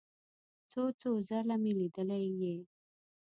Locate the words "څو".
0.71-0.83, 0.99-1.11